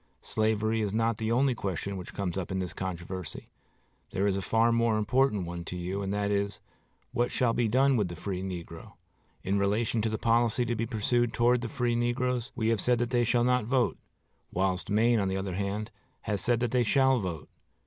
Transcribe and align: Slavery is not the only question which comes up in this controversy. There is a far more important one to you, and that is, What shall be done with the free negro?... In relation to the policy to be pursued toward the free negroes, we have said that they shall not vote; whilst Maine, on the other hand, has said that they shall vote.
Slavery 0.23 0.81
is 0.81 0.95
not 0.95 1.19
the 1.19 1.31
only 1.31 1.53
question 1.53 1.95
which 1.95 2.15
comes 2.15 2.35
up 2.35 2.49
in 2.51 2.57
this 2.57 2.73
controversy. 2.73 3.49
There 4.09 4.25
is 4.25 4.35
a 4.35 4.41
far 4.41 4.71
more 4.71 4.97
important 4.97 5.45
one 5.45 5.63
to 5.65 5.77
you, 5.77 6.01
and 6.01 6.11
that 6.11 6.31
is, 6.31 6.59
What 7.11 7.29
shall 7.29 7.53
be 7.53 7.67
done 7.67 7.97
with 7.97 8.07
the 8.07 8.15
free 8.15 8.41
negro?... 8.41 8.93
In 9.43 9.59
relation 9.59 10.01
to 10.01 10.09
the 10.09 10.17
policy 10.17 10.65
to 10.65 10.75
be 10.75 10.87
pursued 10.87 11.33
toward 11.33 11.61
the 11.61 11.69
free 11.69 11.93
negroes, 11.95 12.51
we 12.55 12.69
have 12.69 12.81
said 12.81 12.97
that 12.97 13.11
they 13.11 13.23
shall 13.23 13.43
not 13.43 13.63
vote; 13.65 13.99
whilst 14.51 14.89
Maine, 14.89 15.19
on 15.19 15.27
the 15.27 15.37
other 15.37 15.53
hand, 15.53 15.91
has 16.21 16.41
said 16.41 16.61
that 16.61 16.71
they 16.71 16.81
shall 16.83 17.19
vote. 17.19 17.47